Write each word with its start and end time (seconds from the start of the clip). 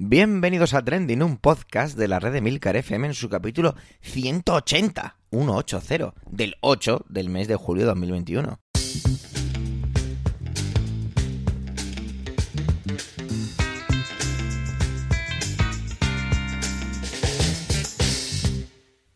Bienvenidos 0.00 0.74
a 0.74 0.84
Trending, 0.84 1.24
un 1.24 1.38
podcast 1.38 1.98
de 1.98 2.06
la 2.06 2.20
red 2.20 2.32
de 2.32 2.40
Milcar 2.40 2.76
FM 2.76 3.08
en 3.08 3.14
su 3.14 3.28
capítulo 3.28 3.74
180, 4.02 5.16
180, 5.32 6.14
del 6.30 6.54
8 6.60 7.06
del 7.08 7.28
mes 7.30 7.48
de 7.48 7.56
julio 7.56 7.82
de 7.82 7.88
2021. 7.88 8.60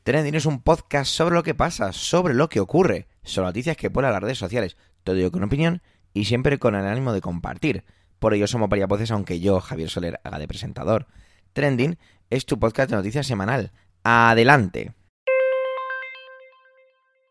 Trending 0.02 0.34
es 0.34 0.46
un 0.46 0.62
podcast 0.62 1.12
sobre 1.12 1.36
lo 1.36 1.44
que 1.44 1.54
pasa, 1.54 1.92
sobre 1.92 2.34
lo 2.34 2.48
que 2.48 2.58
ocurre, 2.58 3.06
sobre 3.22 3.46
noticias 3.46 3.76
que 3.76 3.88
ponen 3.88 4.10
las 4.10 4.20
redes 4.20 4.38
sociales, 4.38 4.76
todo 5.04 5.14
ello 5.14 5.30
con 5.30 5.44
opinión 5.44 5.80
y 6.12 6.24
siempre 6.24 6.58
con 6.58 6.74
el 6.74 6.84
ánimo 6.84 7.12
de 7.12 7.20
compartir. 7.20 7.84
Por 8.22 8.34
ello 8.34 8.46
somos 8.46 8.68
varias 8.68 8.88
voces, 8.88 9.10
aunque 9.10 9.40
yo, 9.40 9.60
Javier 9.60 9.90
Soler, 9.90 10.20
haga 10.22 10.38
de 10.38 10.46
presentador. 10.46 11.08
Trending 11.54 11.98
es 12.30 12.46
tu 12.46 12.56
podcast 12.56 12.88
de 12.88 12.94
noticias 12.94 13.26
semanal. 13.26 13.72
Adelante. 14.04 14.94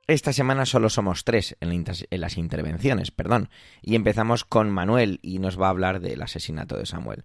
Esta 0.06 0.34
semana 0.34 0.66
solo 0.66 0.90
somos 0.90 1.24
tres 1.24 1.56
en, 1.62 1.86
las 2.20 2.38
intervenciones, 2.38 3.10
perdón, 3.12 3.48
y 3.82 3.96
empezamos 3.96 4.44
con 4.44 4.70
Manuel 4.70 5.20
y 5.22 5.40
nos 5.40 5.58
va 5.58 5.68
a 5.68 5.70
hablar 5.70 6.02
del 6.02 6.22
asesinato 6.24 6.76
de 6.76 6.86
Samuel. 6.86 7.24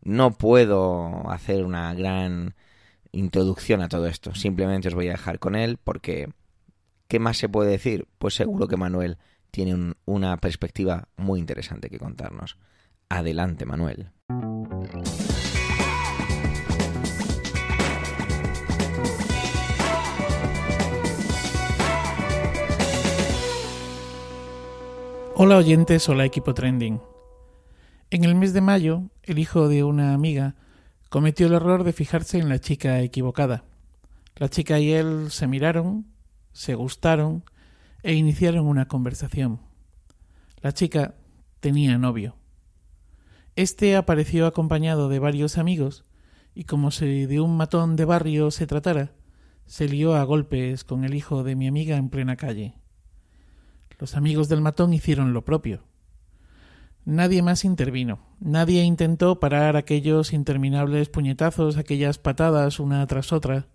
No 0.00 0.38
puedo 0.38 1.28
hacer 1.28 1.64
una 1.64 1.92
gran 1.94 2.54
introducción 3.10 3.82
a 3.82 3.88
todo 3.88 4.06
esto. 4.06 4.36
Simplemente 4.36 4.86
os 4.86 4.94
voy 4.94 5.08
a 5.08 5.12
dejar 5.18 5.40
con 5.40 5.56
él 5.56 5.76
porque 5.82 6.28
¿qué 7.08 7.18
más 7.18 7.36
se 7.36 7.48
puede 7.48 7.72
decir? 7.72 8.06
Pues 8.20 8.34
seguro 8.34 8.68
que 8.68 8.76
Manuel 8.76 9.18
tiene 9.50 9.94
una 10.04 10.36
perspectiva 10.36 11.08
muy 11.16 11.40
interesante 11.40 11.90
que 11.90 11.98
contarnos. 11.98 12.56
Adelante, 13.10 13.64
Manuel. 13.64 14.10
Hola 25.34 25.56
oyentes, 25.56 26.08
hola 26.08 26.24
equipo 26.24 26.52
trending. 26.52 27.00
En 28.10 28.24
el 28.24 28.34
mes 28.34 28.52
de 28.52 28.60
mayo, 28.60 29.02
el 29.22 29.38
hijo 29.38 29.68
de 29.68 29.84
una 29.84 30.12
amiga 30.12 30.56
cometió 31.08 31.46
el 31.46 31.54
error 31.54 31.84
de 31.84 31.92
fijarse 31.92 32.38
en 32.38 32.48
la 32.48 32.58
chica 32.58 33.00
equivocada. 33.00 33.64
La 34.36 34.48
chica 34.48 34.78
y 34.80 34.92
él 34.92 35.30
se 35.30 35.46
miraron, 35.46 36.06
se 36.52 36.74
gustaron 36.74 37.44
e 38.02 38.14
iniciaron 38.14 38.66
una 38.66 38.86
conversación. 38.86 39.60
La 40.60 40.72
chica 40.72 41.14
tenía 41.60 41.96
novio. 41.98 42.37
Este 43.58 43.96
apareció 43.96 44.46
acompañado 44.46 45.08
de 45.08 45.18
varios 45.18 45.58
amigos 45.58 46.04
y 46.54 46.62
como 46.62 46.92
si 46.92 47.26
de 47.26 47.40
un 47.40 47.56
matón 47.56 47.96
de 47.96 48.04
barrio 48.04 48.52
se 48.52 48.68
tratara, 48.68 49.10
se 49.66 49.88
lió 49.88 50.14
a 50.14 50.22
golpes 50.22 50.84
con 50.84 51.02
el 51.02 51.12
hijo 51.12 51.42
de 51.42 51.56
mi 51.56 51.66
amiga 51.66 51.96
en 51.96 52.08
plena 52.08 52.36
calle. 52.36 52.76
Los 53.98 54.14
amigos 54.14 54.48
del 54.48 54.60
matón 54.60 54.94
hicieron 54.94 55.32
lo 55.32 55.44
propio. 55.44 55.82
Nadie 57.04 57.42
más 57.42 57.64
intervino. 57.64 58.20
Nadie 58.38 58.84
intentó 58.84 59.40
parar 59.40 59.76
aquellos 59.76 60.32
interminables 60.32 61.08
puñetazos, 61.08 61.78
aquellas 61.78 62.18
patadas 62.18 62.78
una 62.78 63.04
tras 63.08 63.32
otra. 63.32 63.66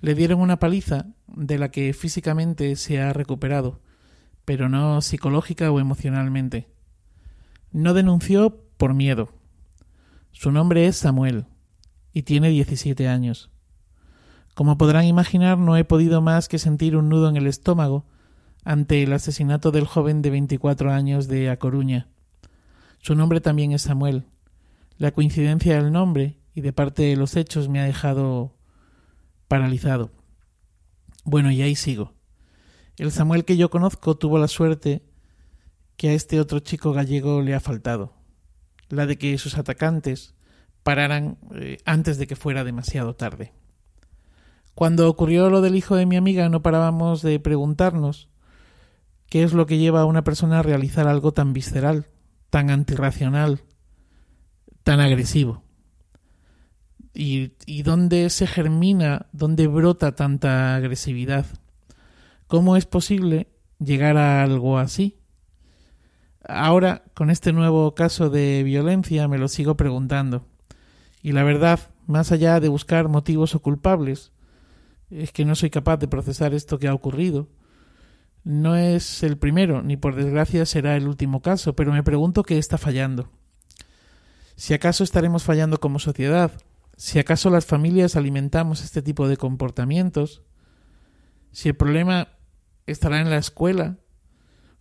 Le 0.00 0.14
dieron 0.14 0.40
una 0.40 0.58
paliza 0.58 1.08
de 1.26 1.58
la 1.58 1.70
que 1.70 1.92
físicamente 1.92 2.74
se 2.76 3.02
ha 3.02 3.12
recuperado, 3.12 3.82
pero 4.46 4.70
no 4.70 5.02
psicológica 5.02 5.70
o 5.70 5.78
emocionalmente. 5.78 6.68
No 7.70 7.92
denunció 7.92 8.63
por 8.84 8.92
miedo. 8.92 9.30
Su 10.30 10.52
nombre 10.52 10.86
es 10.86 10.96
Samuel 10.96 11.46
y 12.12 12.24
tiene 12.24 12.50
17 12.50 13.08
años. 13.08 13.50
Como 14.54 14.76
podrán 14.76 15.06
imaginar, 15.06 15.56
no 15.56 15.78
he 15.78 15.84
podido 15.84 16.20
más 16.20 16.48
que 16.48 16.58
sentir 16.58 16.94
un 16.94 17.08
nudo 17.08 17.30
en 17.30 17.36
el 17.36 17.46
estómago 17.46 18.04
ante 18.62 19.02
el 19.02 19.14
asesinato 19.14 19.70
del 19.70 19.86
joven 19.86 20.20
de 20.20 20.28
24 20.28 20.92
años 20.92 21.28
de 21.28 21.48
A 21.48 21.58
Coruña. 21.58 22.08
Su 22.98 23.14
nombre 23.14 23.40
también 23.40 23.72
es 23.72 23.80
Samuel. 23.80 24.26
La 24.98 25.12
coincidencia 25.12 25.76
del 25.76 25.90
nombre 25.90 26.36
y 26.54 26.60
de 26.60 26.74
parte 26.74 27.04
de 27.04 27.16
los 27.16 27.36
hechos 27.36 27.70
me 27.70 27.80
ha 27.80 27.84
dejado 27.84 28.54
paralizado. 29.48 30.10
Bueno, 31.24 31.50
y 31.50 31.62
ahí 31.62 31.74
sigo. 31.74 32.12
El 32.98 33.12
Samuel 33.12 33.46
que 33.46 33.56
yo 33.56 33.70
conozco 33.70 34.18
tuvo 34.18 34.38
la 34.38 34.48
suerte 34.48 35.02
que 35.96 36.10
a 36.10 36.12
este 36.12 36.38
otro 36.38 36.60
chico 36.60 36.92
gallego 36.92 37.40
le 37.40 37.54
ha 37.54 37.60
faltado, 37.60 38.12
la 38.88 39.06
de 39.06 39.18
que 39.18 39.36
sus 39.38 39.58
atacantes 39.58 40.34
pararan 40.82 41.38
eh, 41.54 41.78
antes 41.84 42.18
de 42.18 42.26
que 42.26 42.36
fuera 42.36 42.64
demasiado 42.64 43.14
tarde. 43.14 43.52
Cuando 44.74 45.08
ocurrió 45.08 45.50
lo 45.50 45.60
del 45.60 45.76
hijo 45.76 45.96
de 45.96 46.06
mi 46.06 46.16
amiga 46.16 46.48
no 46.48 46.62
parábamos 46.62 47.22
de 47.22 47.38
preguntarnos 47.40 48.28
qué 49.28 49.42
es 49.42 49.52
lo 49.52 49.66
que 49.66 49.78
lleva 49.78 50.00
a 50.00 50.04
una 50.04 50.24
persona 50.24 50.58
a 50.58 50.62
realizar 50.62 51.08
algo 51.08 51.32
tan 51.32 51.52
visceral, 51.52 52.08
tan 52.50 52.70
antirracional, 52.70 53.62
tan 54.82 55.00
agresivo? 55.00 55.62
¿Y, 57.14 57.52
y 57.66 57.82
dónde 57.82 58.28
se 58.30 58.46
germina, 58.46 59.26
dónde 59.32 59.66
brota 59.68 60.14
tanta 60.14 60.74
agresividad? 60.74 61.46
¿Cómo 62.46 62.76
es 62.76 62.86
posible 62.86 63.48
llegar 63.78 64.16
a 64.16 64.42
algo 64.42 64.78
así? 64.78 65.18
Ahora, 66.46 67.04
con 67.14 67.30
este 67.30 67.52
nuevo 67.52 67.94
caso 67.94 68.30
de 68.30 68.62
violencia, 68.62 69.28
me 69.28 69.38
lo 69.38 69.48
sigo 69.48 69.76
preguntando. 69.76 70.46
Y 71.22 71.32
la 71.32 71.42
verdad, 71.42 71.80
más 72.06 72.32
allá 72.32 72.60
de 72.60 72.68
buscar 72.68 73.08
motivos 73.08 73.54
o 73.54 73.60
culpables, 73.62 74.32
es 75.10 75.32
que 75.32 75.44
no 75.44 75.54
soy 75.54 75.70
capaz 75.70 75.96
de 75.98 76.08
procesar 76.08 76.54
esto 76.54 76.78
que 76.78 76.88
ha 76.88 76.94
ocurrido 76.94 77.48
no 78.44 78.76
es 78.76 79.22
el 79.22 79.38
primero, 79.38 79.82
ni 79.82 79.96
por 79.96 80.14
desgracia 80.14 80.66
será 80.66 80.96
el 80.96 81.08
último 81.08 81.40
caso, 81.40 81.74
pero 81.74 81.92
me 81.92 82.02
pregunto 82.02 82.42
qué 82.42 82.58
está 82.58 82.76
fallando. 82.76 83.30
Si 84.54 84.74
acaso 84.74 85.02
estaremos 85.02 85.42
fallando 85.42 85.80
como 85.80 85.98
sociedad, 85.98 86.52
si 86.96 87.18
acaso 87.18 87.48
las 87.48 87.64
familias 87.64 88.16
alimentamos 88.16 88.84
este 88.84 89.02
tipo 89.02 89.26
de 89.28 89.38
comportamientos, 89.38 90.42
si 91.52 91.70
el 91.70 91.74
problema 91.74 92.28
estará 92.86 93.20
en 93.20 93.30
la 93.30 93.38
escuela, 93.38 93.96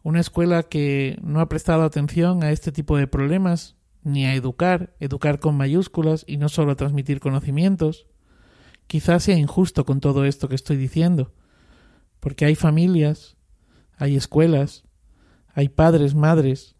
una 0.03 0.19
escuela 0.19 0.63
que 0.63 1.17
no 1.23 1.39
ha 1.39 1.49
prestado 1.49 1.83
atención 1.83 2.43
a 2.43 2.51
este 2.51 2.71
tipo 2.71 2.97
de 2.97 3.07
problemas, 3.07 3.75
ni 4.03 4.25
a 4.25 4.35
educar, 4.35 4.93
educar 4.99 5.39
con 5.39 5.55
mayúsculas 5.55 6.25
y 6.27 6.37
no 6.37 6.49
solo 6.49 6.73
a 6.73 6.75
transmitir 6.75 7.19
conocimientos, 7.19 8.07
quizás 8.85 9.23
sea 9.23 9.37
injusto 9.37 9.85
con 9.85 10.01
todo 10.01 10.25
esto 10.25 10.49
que 10.49 10.55
estoy 10.55 10.77
diciendo, 10.77 11.33
porque 12.19 12.45
hay 12.45 12.55
familias 12.55 13.37
hay 13.97 14.15
escuelas, 14.15 14.83
hay 15.53 15.69
padres, 15.69 16.15
madres, 16.15 16.75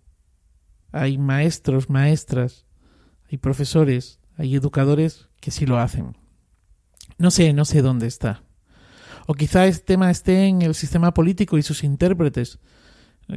hay 0.91 1.17
maestros, 1.17 1.90
maestras, 1.90 2.66
hay 3.31 3.38
profesores, 3.38 4.19
hay 4.35 4.55
educadores 4.55 5.29
que 5.40 5.51
sí 5.51 5.66
lo 5.66 5.79
hacen. 5.79 6.17
No 7.17 7.31
sé, 7.31 7.53
no 7.53 7.66
sé 7.66 7.81
dónde 7.81 8.07
está. 8.07 8.44
O 9.28 9.35
quizá 9.35 9.67
este 9.67 9.85
tema 9.85 10.11
esté 10.11 10.47
en 10.47 10.61
el 10.61 10.75
sistema 10.75 11.13
político 11.13 11.57
y 11.57 11.63
sus 11.63 11.84
intérpretes, 11.84 12.59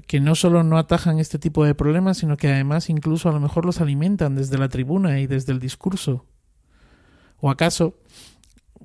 que 0.06 0.20
no 0.20 0.34
solo 0.34 0.62
no 0.62 0.78
atajan 0.78 1.18
este 1.18 1.38
tipo 1.38 1.64
de 1.64 1.74
problemas, 1.74 2.18
sino 2.18 2.36
que 2.36 2.48
además 2.48 2.90
incluso 2.90 3.28
a 3.28 3.32
lo 3.32 3.40
mejor 3.40 3.64
los 3.64 3.80
alimentan 3.80 4.34
desde 4.34 4.58
la 4.58 4.68
tribuna 4.68 5.20
y 5.20 5.26
desde 5.26 5.52
el 5.52 5.60
discurso. 5.60 6.26
¿O 7.38 7.50
acaso 7.50 7.98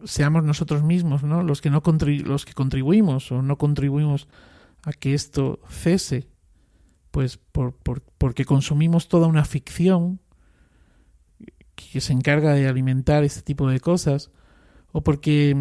seamos 0.04 0.44
nosotros 0.44 0.84
mismos, 0.84 1.24
¿no? 1.24 1.44
Los 1.44 1.62
que 1.62 1.70
no 1.70 1.82
los 2.26 2.46
que 2.46 2.54
contribuimos 2.54 3.32
o 3.32 3.42
no 3.42 3.58
contribuimos 3.58 4.28
a 4.84 4.94
que 4.94 5.14
esto 5.14 5.60
cese, 5.70 6.28
pues 7.12 7.38
por, 7.38 7.76
porque 8.18 8.46
consumimos 8.46 9.08
toda 9.08 9.28
una 9.28 9.46
ficción 9.46 10.20
que 11.76 12.02
se 12.02 12.14
encarga 12.14 12.54
de 12.54 12.68
alimentar 12.68 13.24
este 13.24 13.42
tipo 13.42 13.68
de 13.68 13.80
cosas, 13.80 14.32
o 14.92 15.02
porque, 15.02 15.56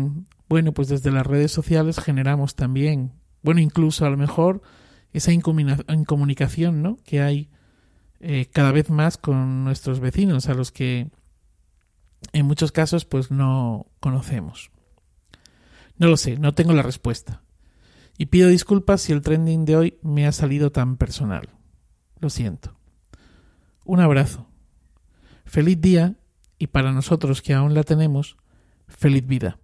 bueno, 0.49 0.73
pues 0.73 0.89
desde 0.89 1.11
las 1.11 1.27
redes 1.27 1.53
sociales 1.53 1.99
generamos 1.99 2.55
también, 2.55 3.13
bueno, 3.43 3.61
incluso 3.61 4.07
a 4.07 4.11
lo 4.11 4.17
mejor 4.17 4.63
esa 5.13 5.33
incomunicación, 5.33 6.83
¿no? 6.83 6.99
Que 7.05 7.21
hay 7.21 7.51
eh, 8.21 8.47
cada 8.53 8.73
vez 8.73 8.91
más 8.91 9.17
con 9.17 9.65
nuestros 9.65 10.01
vecinos, 10.01 10.49
a 10.49 10.55
los 10.55 10.73
que 10.73 11.11
en 12.33 12.47
muchos 12.47 12.73
casos 12.73 13.05
pues 13.05 13.31
no 13.31 13.87
conocemos. 14.01 14.71
No 15.97 16.09
lo 16.09 16.17
sé, 16.17 16.39
no 16.39 16.55
tengo 16.55 16.73
la 16.73 16.83
respuesta. 16.83 17.43
Y 18.19 18.27
pido 18.27 18.49
disculpas 18.49 19.01
si 19.01 19.13
el 19.13 19.23
trending 19.23 19.65
de 19.65 19.77
hoy 19.77 19.99
me 20.03 20.27
ha 20.27 20.33
salido 20.33 20.71
tan 20.71 20.97
personal. 20.97 21.49
Lo 22.19 22.29
siento. 22.29 22.77
Un 23.85 24.01
abrazo. 24.01 24.47
Feliz 25.47 25.81
día 25.81 26.17
y 26.59 26.67
para 26.67 26.93
nosotros 26.93 27.41
que 27.41 27.55
aún 27.55 27.73
la 27.73 27.83
tenemos, 27.83 28.37
feliz 28.87 29.27
vida. 29.27 29.60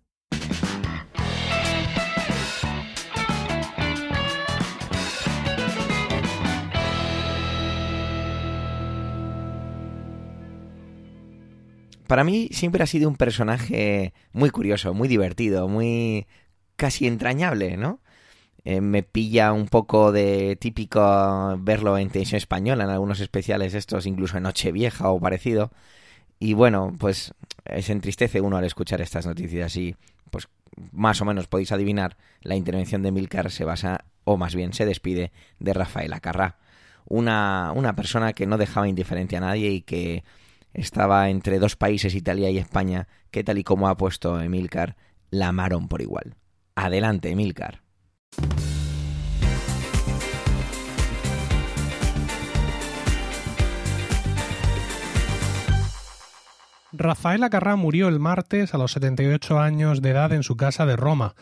Para 12.07 12.25
mí 12.25 12.49
siempre 12.53 12.83
ha 12.83 12.87
sido 12.87 13.09
un 13.09 13.17
personaje 13.17 14.13
muy 14.33 14.51
curioso, 14.51 14.95
muy 14.95 15.09
divertido, 15.09 15.69
muy 15.69 16.27
casi 16.77 17.07
entrañable, 17.07 17.77
¿no? 17.77 18.01
Eh, 18.65 18.81
me 18.81 19.03
pilla 19.05 19.53
un 19.53 19.67
poco 19.69 20.11
de 20.11 20.57
típico 20.57 21.01
verlo 21.59 21.97
en 21.99 22.11
televisión 22.11 22.39
española, 22.39 22.85
en 22.85 22.91
algunos 22.91 23.21
especiales 23.21 23.75
estos, 23.75 24.07
incluso 24.07 24.37
en 24.37 24.43
Nochevieja 24.43 25.09
o 25.11 25.21
parecido. 25.21 25.71
Y 26.39 26.55
bueno, 26.55 26.93
pues 26.99 27.33
se 27.81 27.93
entristece 27.93 28.41
uno 28.41 28.57
al 28.57 28.65
escuchar 28.65 29.01
estas 29.01 29.27
noticias 29.27 29.77
y 29.77 29.97
pues 30.31 30.49
más 30.93 31.21
o 31.21 31.25
menos 31.25 31.47
podéis 31.47 31.73
adivinar, 31.73 32.17
la 32.43 32.57
intervención 32.57 33.03
de 33.03 33.13
Milcar 33.13 33.51
se 33.51 33.65
basa, 33.65 34.05
o 34.25 34.37
más 34.37 34.55
bien 34.55 34.73
se 34.73 34.85
despide, 34.85 35.33
de 35.59 35.73
Rafael 35.73 36.13
Acarrá. 36.13 36.59
Una, 37.07 37.73
una 37.75 37.95
persona 37.95 38.33
que 38.33 38.47
no 38.47 38.59
dejaba 38.59 38.89
indiferente 38.89 39.37
a 39.37 39.41
nadie 39.41 39.71
y 39.71 39.83
que 39.83 40.25
estaba 40.77 41.31
entre 41.31 41.59
dos 41.59 41.75
países, 41.75 42.15
Italia 42.15 42.51
y 42.51 42.59
España, 42.59 43.09
que 43.31 43.43
tal 43.43 43.59
y 43.59 43.65
como 43.65 43.89
ha 43.89 43.97
puesto 43.97 44.41
Emilcar, 44.41 44.97
la 45.31 45.49
amaron 45.49 45.89
por 45.89 46.03
igual. 46.03 46.37
Adelante, 46.75 47.31
Emilcar. 47.31 47.81
Rafael 56.93 57.43
Acarrá 57.43 57.77
murió 57.77 58.09
el 58.09 58.21
martes 58.21 58.75
a 58.75 58.79
los 58.79 58.93
78 58.93 59.59
años 59.59 60.01
de 60.01 60.11
edad 60.11 60.33
en 60.33 60.43
su 60.43 60.57
casa 60.57 60.87
de 60.87 60.97
Roma, 60.97 61.35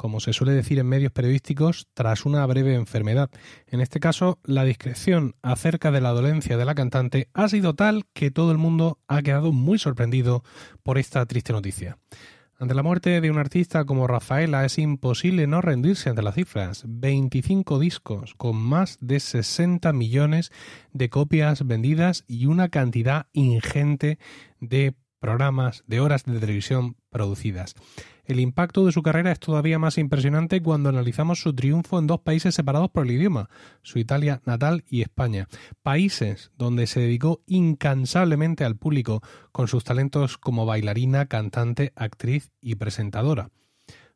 como 0.00 0.18
se 0.18 0.32
suele 0.32 0.54
decir 0.54 0.78
en 0.78 0.86
medios 0.86 1.12
periodísticos, 1.12 1.86
tras 1.92 2.24
una 2.24 2.46
breve 2.46 2.74
enfermedad. 2.74 3.28
En 3.66 3.82
este 3.82 4.00
caso, 4.00 4.38
la 4.44 4.64
discreción 4.64 5.34
acerca 5.42 5.90
de 5.90 6.00
la 6.00 6.08
dolencia 6.12 6.56
de 6.56 6.64
la 6.64 6.74
cantante 6.74 7.28
ha 7.34 7.50
sido 7.50 7.74
tal 7.74 8.06
que 8.14 8.30
todo 8.30 8.50
el 8.50 8.56
mundo 8.56 8.98
ha 9.08 9.20
quedado 9.20 9.52
muy 9.52 9.78
sorprendido 9.78 10.42
por 10.82 10.96
esta 10.96 11.26
triste 11.26 11.52
noticia. 11.52 11.98
Ante 12.58 12.72
la 12.72 12.82
muerte 12.82 13.20
de 13.20 13.30
un 13.30 13.36
artista 13.36 13.84
como 13.84 14.06
Rafaela 14.06 14.64
es 14.64 14.78
imposible 14.78 15.46
no 15.46 15.60
rendirse 15.60 16.08
ante 16.08 16.22
las 16.22 16.34
cifras. 16.34 16.82
25 16.88 17.78
discos 17.78 18.34
con 18.38 18.56
más 18.56 18.96
de 19.02 19.20
60 19.20 19.92
millones 19.92 20.50
de 20.94 21.10
copias 21.10 21.66
vendidas 21.66 22.24
y 22.26 22.46
una 22.46 22.70
cantidad 22.70 23.26
ingente 23.34 24.18
de 24.60 24.94
programas, 25.18 25.84
de 25.86 26.00
horas 26.00 26.24
de 26.24 26.40
televisión 26.40 26.96
producidas. 27.10 27.74
El 28.30 28.38
impacto 28.38 28.86
de 28.86 28.92
su 28.92 29.02
carrera 29.02 29.32
es 29.32 29.40
todavía 29.40 29.80
más 29.80 29.98
impresionante 29.98 30.62
cuando 30.62 30.88
analizamos 30.88 31.40
su 31.40 31.52
triunfo 31.52 31.98
en 31.98 32.06
dos 32.06 32.20
países 32.20 32.54
separados 32.54 32.88
por 32.88 33.04
el 33.04 33.10
idioma, 33.10 33.50
su 33.82 33.98
Italia 33.98 34.40
natal 34.46 34.84
y 34.88 35.02
España, 35.02 35.48
países 35.82 36.52
donde 36.56 36.86
se 36.86 37.00
dedicó 37.00 37.42
incansablemente 37.46 38.64
al 38.64 38.76
público 38.76 39.20
con 39.50 39.66
sus 39.66 39.82
talentos 39.82 40.38
como 40.38 40.64
bailarina, 40.64 41.26
cantante, 41.26 41.92
actriz 41.96 42.52
y 42.60 42.76
presentadora. 42.76 43.50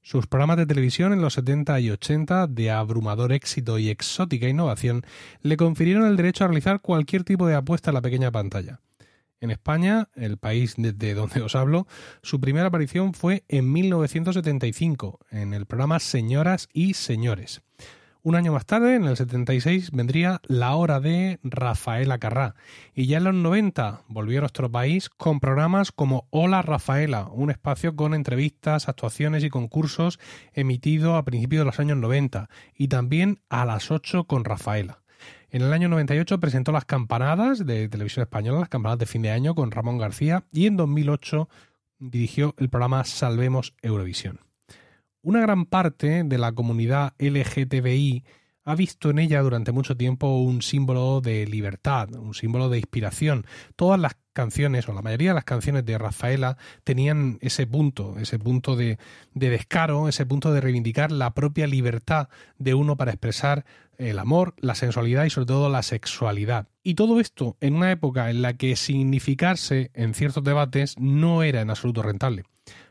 Sus 0.01 0.29
programas 0.29 0.59
de 0.59 0.67
televisión 0.67 1.13
en 1.13 1.21
los 1.21 1.35
70 1.35 1.81
y 1.81 1.91
80, 1.91 2.47
de 2.47 2.71
abrumador 2.71 3.33
éxito 3.33 3.81
y 3.81 3.89
exótica 3.89 4.49
innovación, 4.49 5.03
le 5.43 5.57
confirieron 5.57 6.07
el 6.07 6.17
derecho 6.17 6.45
a 6.45 6.47
realizar 6.47 6.81
cualquier 6.83 7.25
tipo 7.25 7.49
de 7.49 7.57
apuesta 7.57 7.91
en 7.91 7.95
la 7.95 8.03
pequeña 8.03 8.31
pantalla. 8.31 8.81
En 9.41 9.51
España, 9.51 10.09
el 10.15 10.39
país 10.39 10.75
desde 10.77 11.15
donde 11.15 11.43
os 11.43 11.55
hablo, 11.55 11.87
su 12.23 12.41
primera 12.41 12.69
aparición 12.69 13.15
fue 13.15 13.45
en 13.49 13.73
1975, 13.73 15.21
en 15.31 15.53
el 15.55 15.67
programa 15.67 16.01
Señoras 16.01 16.69
y 16.73 16.95
Señores. 16.95 17.63
Un 18.27 18.37
año 18.37 18.55
más 18.55 18.65
tarde, 18.65 18.95
en 18.95 19.05
el 19.05 19.19
76, 19.19 19.91
vendría 19.91 20.41
La 20.45 20.75
Hora 20.77 20.99
de 20.99 21.41
Rafaela 21.43 22.17
Carrá. 22.17 22.55
Y 22.95 23.07
ya 23.07 23.19
en 23.19 23.25
los 23.25 23.35
90 23.35 24.05
volvió 24.09 24.39
a 24.39 24.41
nuestro 24.41 24.73
país 24.73 25.11
con 25.11 25.41
programas 25.41 25.93
como 25.93 26.27
Hola 26.31 26.63
Rafaela, 26.63 27.29
un 27.31 27.51
espacio 27.51 27.95
con 27.97 28.15
entrevistas, 28.15 28.89
actuaciones 28.89 29.45
y 29.45 29.51
concursos 29.51 30.19
emitido 30.55 31.17
a 31.17 31.25
principios 31.27 31.61
de 31.61 31.65
los 31.67 31.81
años 31.81 31.99
90. 31.99 32.49
Y 32.75 32.89
también 32.89 33.41
a 33.51 33.67
las 33.67 33.91
8 33.91 34.25
con 34.25 34.47
Rafaela. 34.47 35.04
En 35.55 35.63
el 35.63 35.73
año 35.73 35.89
98 35.89 36.41
presentó 36.41 36.73
Las 36.73 36.85
Campanadas 36.85 37.65
de 37.65 37.89
Televisión 37.89 38.25
Española, 38.25 38.59
las 38.59 38.69
campanadas 38.69 38.99
de 38.99 39.07
fin 39.07 39.23
de 39.23 39.31
año 39.31 39.55
con 39.55 39.71
Ramón 39.71 39.99
García 39.99 40.43
y 40.51 40.67
en 40.67 40.77
2008 40.77 41.49
dirigió 42.01 42.57
el 42.59 42.69
programa 42.69 43.05
Salvemos 43.05 43.73
Eurovisión. 43.81 44.41
Una 45.23 45.43
gran 45.43 45.67
parte 45.67 46.25
de 46.25 46.39
la 46.39 46.51
comunidad 46.51 47.15
LGTBI 47.21 48.25
ha 48.65 48.75
visto 48.75 49.11
en 49.11 49.21
ella 49.21 49.43
durante 49.43 49.71
mucho 49.71 49.97
tiempo 49.97 50.39
un 50.41 50.61
símbolo 50.61 51.21
de 51.21 51.47
libertad, 51.47 52.13
un 52.17 52.35
símbolo 52.35 52.69
de 52.69 52.79
inspiración. 52.79 53.47
Todas 53.77 54.01
las 54.01 54.17
canciones, 54.35 54.87
o 54.89 54.93
la 54.93 55.01
mayoría 55.01 55.31
de 55.31 55.37
las 55.37 55.45
canciones 55.45 55.87
de 55.87 55.97
Rafaela, 55.97 56.59
tenían 56.85 57.39
ese 57.41 57.67
punto, 57.67 58.17
ese 58.19 58.39
punto 58.39 58.77
de, 58.77 58.99
de 59.33 59.49
descaro, 59.49 60.09
ese 60.09 60.27
punto 60.27 60.53
de 60.53 60.61
reivindicar 60.61 61.11
la 61.11 61.33
propia 61.33 61.67
libertad 61.67 62.29
de 62.59 62.75
uno 62.75 62.97
para 62.97 63.13
expresar 63.13 63.65
el 63.99 64.19
amor, 64.19 64.55
la 64.59 64.75
sensualidad 64.75 65.25
y 65.25 65.31
sobre 65.31 65.47
todo 65.47 65.69
la 65.69 65.83
sexualidad. 65.83 66.69
Y 66.83 66.95
todo 66.95 67.21
esto 67.21 67.57
en 67.61 67.75
una 67.75 67.91
época 67.91 68.31
en 68.31 68.43
la 68.43 68.55
que 68.55 68.77
significarse 68.77 69.91
en 69.95 70.15
ciertos 70.15 70.45
debates 70.45 70.97
no 70.99 71.43
era 71.43 71.61
en 71.61 71.71
absoluto 71.71 72.03
rentable. 72.03 72.45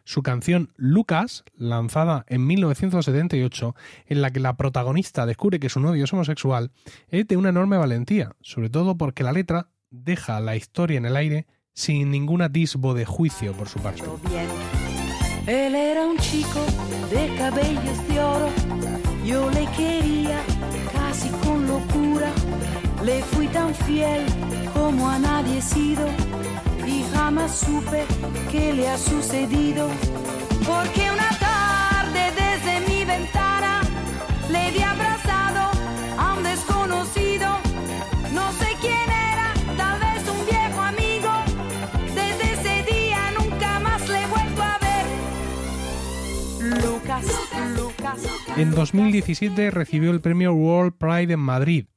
Su 0.06 0.22
canción 0.22 0.72
Lucas, 0.76 1.44
lanzada 1.56 2.26
en 2.28 2.46
1978, 2.46 3.76
en 4.08 4.22
la 4.22 4.32
que 4.32 4.42
la 4.42 4.58
protagonista 4.58 5.26
descubre 5.26 5.60
que 5.60 5.70
su 5.70 5.80
novio 5.80 6.04
es 6.04 6.14
homosexual, 6.14 6.72
es 7.08 7.28
de 7.28 7.38
una 7.38 7.50
enorme 7.50 7.78
valentía, 7.78 8.36
sobre 8.42 8.70
todo 8.70 8.98
porque 8.98 9.24
la 9.24 9.32
letra 9.32 9.70
deja 9.94 10.40
la 10.40 10.56
historia 10.56 10.98
en 10.98 11.06
el 11.06 11.16
aire 11.16 11.46
sin 11.74 12.10
ningún 12.10 12.42
atisbo 12.42 12.94
de 12.94 13.06
juicio 13.06 13.54
por 13.54 13.70
su 13.70 13.80
parte. 13.80 14.04
Él 15.46 15.76
era 15.76 16.06
un 16.06 16.18
chico 16.18 16.60
de 17.12 17.36
cabellos 17.38 18.08
de 18.08 18.20
oro, 18.20 18.50
yo 19.26 19.50
le 19.52 19.66
quería 19.78 20.42
casi 20.92 21.30
con 21.46 21.68
locura, 21.68 22.32
le 23.04 23.22
fui 23.24 23.48
tan 23.48 23.74
fiel 23.76 24.26
como 24.74 25.10
a 25.10 25.20
nadie 25.20 25.62
sido. 25.62 26.08
Y 26.88 27.04
jamás 27.14 27.60
supe 27.60 28.04
qué 28.52 28.74
le 28.74 28.90
ha 28.90 28.98
sucedido, 28.98 29.90
porque 30.66 31.12
una 31.12 31.33
En 48.56 48.70
2017 48.70 49.72
recibió 49.72 50.12
el 50.12 50.22
premio 50.22 50.54
World 50.54 50.94
Pride 51.00 51.34
en 51.34 51.40
Madrid. 51.40 51.88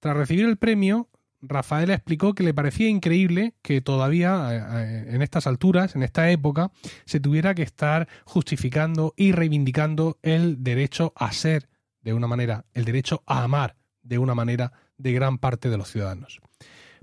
Tras 0.00 0.16
recibir 0.16 0.46
el 0.46 0.56
premio, 0.56 1.08
Rafaela 1.40 1.94
explicó 1.94 2.34
que 2.34 2.42
le 2.42 2.52
parecía 2.52 2.88
increíble 2.88 3.54
que 3.62 3.80
todavía 3.80 4.48
eh, 4.50 4.56
eh, 4.58 5.14
en 5.14 5.22
estas 5.22 5.46
alturas, 5.46 5.94
en 5.94 6.02
esta 6.02 6.28
época, 6.30 6.72
se 7.04 7.20
tuviera 7.20 7.54
que 7.54 7.62
estar 7.62 8.08
justificando 8.24 9.14
y 9.16 9.30
reivindicando 9.30 10.18
el 10.22 10.64
derecho 10.64 11.12
a 11.14 11.30
ser 11.30 11.68
de 12.00 12.12
una 12.14 12.26
manera, 12.26 12.64
el 12.74 12.84
derecho 12.84 13.22
a 13.24 13.44
amar 13.44 13.76
de 14.02 14.18
una 14.18 14.34
manera 14.34 14.72
de 14.98 15.12
gran 15.12 15.38
parte 15.38 15.70
de 15.70 15.78
los 15.78 15.88
ciudadanos. 15.88 16.40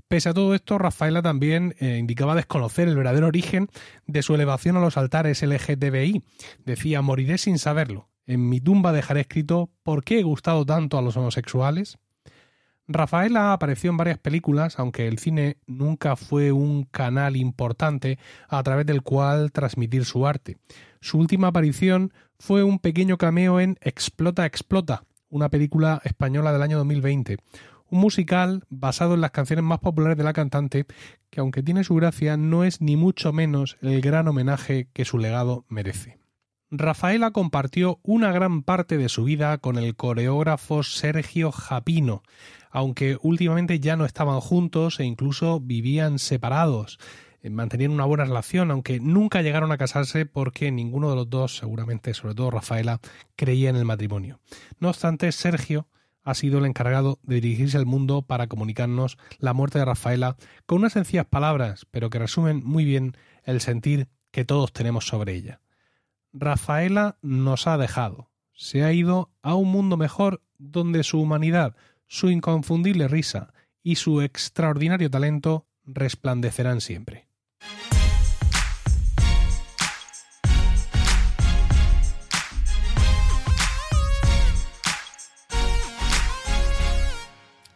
Pese 0.09 0.27
a 0.27 0.33
todo 0.33 0.55
esto, 0.55 0.77
Rafaela 0.77 1.21
también 1.21 1.73
eh, 1.79 1.97
indicaba 1.97 2.35
desconocer 2.35 2.89
el 2.89 2.97
verdadero 2.97 3.27
origen 3.27 3.69
de 4.07 4.23
su 4.23 4.35
elevación 4.35 4.75
a 4.75 4.81
los 4.81 4.97
altares 4.97 5.41
LGTBI. 5.41 6.21
Decía, 6.65 7.01
moriré 7.01 7.37
sin 7.37 7.59
saberlo. 7.59 8.09
En 8.29 8.47
mi 8.47 8.61
tumba 8.61 8.91
dejaré 8.91 9.21
escrito 9.21 9.71
¿por 9.81 10.03
qué 10.03 10.19
he 10.19 10.23
gustado 10.23 10.63
tanto 10.63 10.99
a 10.99 11.01
los 11.01 11.17
homosexuales? 11.17 11.97
Rafaela 12.87 13.53
apareció 13.53 13.89
en 13.89 13.97
varias 13.97 14.19
películas, 14.19 14.77
aunque 14.77 15.07
el 15.07 15.17
cine 15.17 15.57
nunca 15.65 16.15
fue 16.15 16.51
un 16.51 16.83
canal 16.83 17.35
importante 17.35 18.19
a 18.47 18.61
través 18.61 18.85
del 18.85 19.01
cual 19.01 19.51
transmitir 19.51 20.05
su 20.05 20.27
arte. 20.27 20.57
Su 21.01 21.17
última 21.17 21.47
aparición 21.47 22.13
fue 22.37 22.61
un 22.61 22.77
pequeño 22.77 23.17
cameo 23.17 23.59
en 23.59 23.79
Explota, 23.81 24.45
Explota, 24.45 25.05
una 25.29 25.49
película 25.49 25.99
española 26.03 26.53
del 26.53 26.61
año 26.61 26.77
2020, 26.77 27.37
un 27.89 27.99
musical 27.99 28.63
basado 28.69 29.15
en 29.15 29.21
las 29.21 29.31
canciones 29.31 29.65
más 29.65 29.79
populares 29.79 30.19
de 30.19 30.23
la 30.23 30.33
cantante, 30.33 30.85
que 31.31 31.39
aunque 31.39 31.63
tiene 31.63 31.83
su 31.83 31.95
gracia, 31.95 32.37
no 32.37 32.63
es 32.63 32.79
ni 32.79 32.95
mucho 32.95 33.33
menos 33.33 33.77
el 33.81 34.01
gran 34.01 34.27
homenaje 34.27 34.87
que 34.93 35.03
su 35.03 35.17
legado 35.17 35.65
merece. 35.67 36.19
Rafaela 36.71 37.31
compartió 37.31 37.99
una 38.03 38.31
gran 38.31 38.61
parte 38.61 38.99
de 38.99 39.09
su 39.09 39.23
vida 39.23 39.57
con 39.57 39.79
el 39.79 39.95
coreógrafo 39.95 40.83
Sergio 40.83 41.51
Japino, 41.51 42.21
aunque 42.69 43.17
últimamente 43.23 43.79
ya 43.79 43.95
no 43.95 44.05
estaban 44.05 44.39
juntos 44.39 44.99
e 44.99 45.03
incluso 45.03 45.59
vivían 45.59 46.19
separados. 46.19 46.99
Eh, 47.41 47.49
mantenían 47.49 47.89
una 47.89 48.05
buena 48.05 48.25
relación, 48.25 48.69
aunque 48.69 48.99
nunca 48.99 49.41
llegaron 49.41 49.71
a 49.71 49.79
casarse 49.79 50.27
porque 50.27 50.71
ninguno 50.71 51.09
de 51.09 51.15
los 51.15 51.27
dos, 51.27 51.57
seguramente, 51.57 52.13
sobre 52.13 52.35
todo 52.35 52.51
Rafaela, 52.51 52.99
creía 53.35 53.71
en 53.71 53.75
el 53.75 53.85
matrimonio. 53.85 54.39
No 54.79 54.89
obstante, 54.89 55.31
Sergio 55.31 55.87
ha 56.21 56.35
sido 56.35 56.59
el 56.59 56.65
encargado 56.67 57.17
de 57.23 57.41
dirigirse 57.41 57.77
al 57.77 57.87
mundo 57.87 58.21
para 58.21 58.45
comunicarnos 58.45 59.17
la 59.39 59.53
muerte 59.53 59.79
de 59.79 59.85
Rafaela 59.85 60.35
con 60.67 60.77
unas 60.77 60.93
sencillas 60.93 61.25
palabras, 61.25 61.87
pero 61.89 62.11
que 62.11 62.19
resumen 62.19 62.61
muy 62.63 62.85
bien 62.85 63.17
el 63.43 63.59
sentir 63.59 64.07
que 64.29 64.45
todos 64.45 64.71
tenemos 64.71 65.07
sobre 65.07 65.33
ella. 65.33 65.61
Rafaela 66.33 67.17
nos 67.21 67.67
ha 67.67 67.77
dejado, 67.77 68.29
se 68.53 68.83
ha 68.83 68.91
ido 68.93 69.31
a 69.41 69.55
un 69.55 69.71
mundo 69.71 69.97
mejor 69.97 70.41
donde 70.57 71.03
su 71.03 71.19
humanidad, 71.19 71.75
su 72.07 72.29
inconfundible 72.29 73.07
risa 73.07 73.53
y 73.83 73.95
su 73.95 74.21
extraordinario 74.21 75.09
talento 75.09 75.65
resplandecerán 75.85 76.81
siempre. 76.81 77.28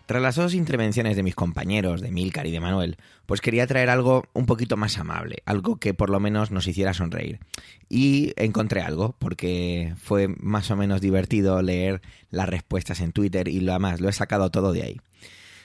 Tras 0.06 0.22
las 0.22 0.36
dos 0.36 0.54
intervenciones 0.54 1.16
de 1.16 1.24
mis 1.24 1.34
compañeros, 1.34 2.02
de 2.02 2.12
Milcar 2.12 2.46
y 2.46 2.52
de 2.52 2.60
Manuel, 2.60 2.98
pues 3.26 3.40
quería 3.40 3.68
traer 3.68 3.90
algo 3.90 4.26
un 4.34 4.46
poquito 4.46 4.76
más 4.76 4.98
amable, 4.98 5.38
algo 5.46 5.78
que 5.78 5.94
por 5.94 6.10
lo 6.10 6.20
menos 6.20 6.52
nos 6.52 6.68
hiciera 6.68 6.94
sonreír. 6.94 7.40
Y 7.88 8.34
encontré 8.36 8.82
algo, 8.82 9.16
porque 9.18 9.94
fue 9.98 10.28
más 10.28 10.70
o 10.72 10.76
menos 10.76 11.00
divertido 11.00 11.62
leer 11.62 12.02
las 12.32 12.50
respuestas 12.50 13.00
en 13.00 13.14
Twitter 13.14 13.48
y 13.48 13.62
lo 13.62 13.72
demás, 13.72 14.02
lo 14.02 14.10
he 14.10 14.14
sacado 14.14 14.52
todo 14.52 14.74
de 14.74 14.84
ahí. 14.84 15.02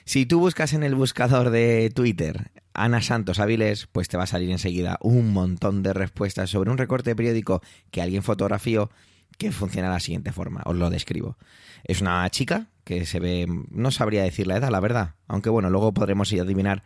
Si 0.05 0.25
tú 0.25 0.39
buscas 0.39 0.73
en 0.73 0.83
el 0.83 0.95
buscador 0.95 1.49
de 1.49 1.91
Twitter 1.93 2.49
Ana 2.73 3.01
Santos 3.01 3.39
Áviles, 3.39 3.87
pues 3.91 4.07
te 4.07 4.15
va 4.15 4.23
a 4.23 4.27
salir 4.27 4.49
enseguida 4.49 4.97
un 5.01 5.33
montón 5.33 5.83
de 5.83 5.93
respuestas 5.93 6.49
sobre 6.49 6.71
un 6.71 6.77
recorte 6.77 7.09
de 7.09 7.15
periódico 7.15 7.61
que 7.91 8.01
alguien 8.01 8.23
fotografió 8.23 8.89
que 9.37 9.51
funciona 9.51 9.89
de 9.89 9.93
la 9.95 9.99
siguiente 9.99 10.31
forma. 10.31 10.61
Os 10.65 10.75
lo 10.75 10.89
describo. 10.89 11.37
Es 11.83 12.01
una 12.01 12.27
chica 12.29 12.67
que 12.89 13.05
se 13.05 13.19
ve, 13.19 13.45
no 13.69 13.91
sabría 13.91 14.23
decir 14.23 14.47
la 14.47 14.57
edad, 14.57 14.71
la 14.71 14.79
verdad, 14.79 15.13
aunque 15.27 15.51
bueno, 15.51 15.69
luego 15.69 15.93
podremos 15.93 16.33
adivinar 16.33 16.81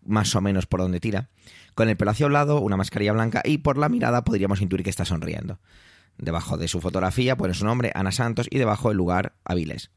más 0.00 0.32
o 0.36 0.40
menos 0.40 0.66
por 0.66 0.78
dónde 0.78 1.00
tira. 1.00 1.28
Con 1.74 1.88
el 1.88 1.96
pelo 1.96 2.12
hacia 2.12 2.26
un 2.26 2.34
lado, 2.34 2.60
una 2.60 2.76
mascarilla 2.76 3.12
blanca 3.14 3.42
y 3.44 3.58
por 3.58 3.76
la 3.76 3.88
mirada 3.88 4.22
podríamos 4.22 4.60
intuir 4.60 4.84
que 4.84 4.90
está 4.90 5.04
sonriendo. 5.04 5.58
Debajo 6.18 6.56
de 6.56 6.68
su 6.68 6.80
fotografía 6.80 7.36
pone 7.36 7.54
su 7.54 7.64
nombre, 7.64 7.90
Ana 7.96 8.12
Santos, 8.12 8.46
y 8.48 8.58
debajo 8.58 8.92
el 8.92 8.96
lugar, 8.96 9.34
Aviles. 9.42 9.90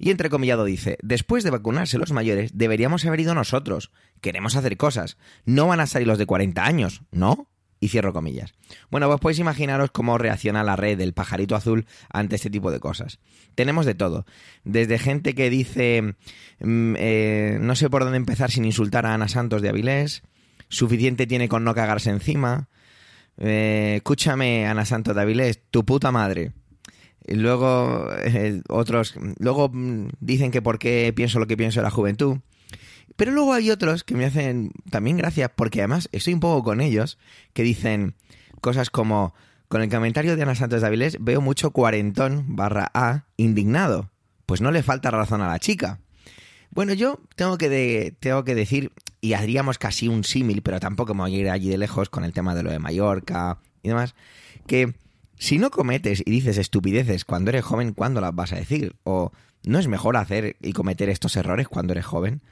Y 0.00 0.10
entrecomillado 0.10 0.64
dice, 0.64 0.98
después 1.02 1.44
de 1.44 1.50
vacunarse 1.50 1.98
los 1.98 2.10
mayores, 2.10 2.50
deberíamos 2.54 3.04
haber 3.04 3.20
ido 3.20 3.32
nosotros. 3.32 3.92
Queremos 4.20 4.56
hacer 4.56 4.76
cosas. 4.76 5.18
No 5.44 5.68
van 5.68 5.78
a 5.78 5.86
salir 5.86 6.08
los 6.08 6.18
de 6.18 6.26
40 6.26 6.64
años, 6.64 7.02
¿no? 7.12 7.46
Y 7.78 7.88
cierro 7.88 8.12
comillas. 8.12 8.54
Bueno, 8.90 9.06
pues 9.08 9.20
podéis 9.20 9.38
imaginaros 9.38 9.90
cómo 9.90 10.16
reacciona 10.16 10.64
la 10.64 10.76
red 10.76 10.96
del 10.96 11.12
pajarito 11.12 11.56
azul 11.56 11.86
ante 12.10 12.36
este 12.36 12.48
tipo 12.48 12.70
de 12.70 12.80
cosas. 12.80 13.18
Tenemos 13.54 13.84
de 13.84 13.94
todo. 13.94 14.24
Desde 14.64 14.98
gente 14.98 15.34
que 15.34 15.50
dice, 15.50 16.14
mm, 16.60 16.94
eh, 16.96 17.58
no 17.60 17.76
sé 17.76 17.90
por 17.90 18.02
dónde 18.04 18.16
empezar 18.16 18.50
sin 18.50 18.64
insultar 18.64 19.04
a 19.04 19.12
Ana 19.12 19.28
Santos 19.28 19.60
de 19.60 19.68
Avilés, 19.68 20.22
suficiente 20.68 21.26
tiene 21.26 21.48
con 21.48 21.64
no 21.64 21.74
cagarse 21.74 22.10
encima, 22.10 22.68
eh, 23.38 23.94
escúchame 23.96 24.66
Ana 24.66 24.84
Santos 24.84 25.14
de 25.14 25.22
Avilés, 25.22 25.60
tu 25.70 25.84
puta 25.84 26.10
madre. 26.10 26.52
Y 27.26 27.34
luego 27.34 28.08
eh, 28.22 28.62
otros, 28.68 29.14
luego 29.38 29.68
mm, 29.68 30.08
dicen 30.20 30.50
que 30.50 30.62
por 30.62 30.78
qué 30.78 31.12
pienso 31.14 31.38
lo 31.38 31.46
que 31.46 31.56
pienso 31.56 31.80
de 31.80 31.84
la 31.84 31.90
juventud. 31.90 32.38
Pero 33.16 33.32
luego 33.32 33.54
hay 33.54 33.70
otros 33.70 34.04
que 34.04 34.14
me 34.14 34.26
hacen 34.26 34.72
también 34.90 35.16
gracia, 35.16 35.48
porque 35.48 35.80
además 35.80 36.08
estoy 36.12 36.34
un 36.34 36.40
poco 36.40 36.62
con 36.62 36.80
ellos, 36.80 37.18
que 37.54 37.62
dicen 37.62 38.14
cosas 38.60 38.90
como, 38.90 39.34
con 39.68 39.82
el 39.82 39.88
comentario 39.88 40.36
de 40.36 40.42
Ana 40.42 40.54
Santos 40.54 40.82
de 40.82 40.86
Avilés 40.86 41.16
veo 41.20 41.40
mucho 41.40 41.70
cuarentón 41.70 42.56
barra 42.56 42.90
A 42.94 43.24
indignado. 43.36 44.10
Pues 44.44 44.60
no 44.60 44.70
le 44.70 44.82
falta 44.82 45.10
razón 45.10 45.40
a 45.40 45.48
la 45.48 45.58
chica. 45.58 46.00
Bueno, 46.70 46.92
yo 46.92 47.20
tengo 47.36 47.56
que, 47.56 48.14
tengo 48.20 48.44
que 48.44 48.54
decir, 48.54 48.92
y 49.20 49.32
haríamos 49.32 49.78
casi 49.78 50.08
un 50.08 50.24
símil, 50.24 50.62
pero 50.62 50.78
tampoco 50.78 51.14
me 51.14 51.22
voy 51.22 51.34
a 51.34 51.38
ir 51.38 51.50
allí 51.50 51.68
de 51.70 51.78
lejos 51.78 52.10
con 52.10 52.22
el 52.22 52.32
tema 52.32 52.54
de 52.54 52.62
lo 52.62 52.70
de 52.70 52.78
Mallorca 52.78 53.58
y 53.82 53.88
demás, 53.88 54.14
que 54.66 54.94
si 55.38 55.58
no 55.58 55.70
cometes 55.70 56.22
y 56.24 56.30
dices 56.30 56.58
estupideces 56.58 57.24
cuando 57.24 57.50
eres 57.50 57.64
joven, 57.64 57.94
¿cuándo 57.94 58.20
las 58.20 58.34
vas 58.34 58.52
a 58.52 58.56
decir? 58.56 58.96
O 59.04 59.32
no 59.64 59.78
es 59.78 59.88
mejor 59.88 60.16
hacer 60.16 60.56
y 60.60 60.72
cometer 60.72 61.08
estos 61.08 61.36
errores 61.36 61.66
cuando 61.66 61.92
eres 61.92 62.04
joven. 62.04 62.42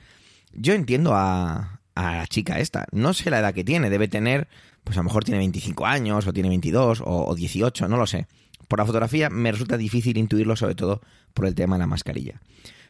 Yo 0.57 0.75
entiendo 0.75 1.13
a, 1.15 1.81
la 1.95 2.27
chica 2.27 2.59
esta. 2.59 2.87
No 2.93 3.15
sé 3.15 3.31
la 3.31 3.41
edad 3.41 3.55
que 3.55 3.65
tiene. 3.65 3.91
Debe 3.91 4.09
tener, 4.09 4.49
pues 4.83 4.97
a 4.97 5.01
lo 5.01 5.05
mejor 5.05 5.25
tiene 5.25 5.39
25 5.39 5.87
años, 5.87 6.27
o 6.27 6.33
tiene 6.33 6.49
22, 6.49 7.01
o, 7.01 7.27
o 7.27 7.35
18, 7.35 7.89
no 7.89 7.97
lo 7.97 8.07
sé. 8.07 8.27
Por 8.69 8.79
la 8.79 8.87
fotografía 8.87 9.31
me 9.31 9.53
resulta 9.53 9.77
difícil 9.77 10.17
intuirlo, 10.17 10.57
sobre 10.57 10.75
todo 10.75 11.01
por 11.35 11.47
el 11.47 11.55
tema 11.55 11.77
de 11.77 11.81
la 11.81 11.87
mascarilla. 11.87 12.41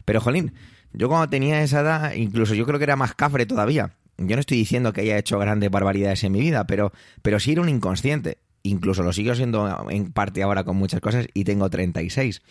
Pero, 0.05 0.21
jolín, 0.21 0.55
yo 0.93 1.09
cuando 1.09 1.29
tenía 1.29 1.63
esa 1.63 1.81
edad, 1.81 2.15
incluso 2.15 2.55
yo 2.55 2.67
creo 2.67 2.79
que 2.79 2.85
era 2.85 2.97
más 2.97 3.15
cafre 3.15 3.47
todavía. 3.47 3.97
Yo 4.17 4.37
no 4.37 4.41
estoy 4.41 4.59
diciendo 4.59 4.93
que 4.93 5.01
haya 5.01 5.19
hecho 5.19 5.39
grandes 5.39 5.71
barbaridades 5.71 6.23
en 6.25 6.33
mi 6.33 6.41
vida, 6.41 6.67
pero, 6.67 6.93
pero 7.23 7.41
sí 7.41 7.53
era 7.53 7.63
un 7.63 7.69
inconsciente. 7.69 8.39
Incluso 8.63 9.03
lo 9.03 9.13
sigo 9.13 9.35
siendo 9.35 9.91
en 9.91 10.13
parte 10.13 10.43
ahora 10.43 10.65
con 10.65 10.77
muchas 10.77 11.01
cosas 11.01 11.27
y 11.35 11.45
tengo 11.45 11.69
36. 11.69 12.43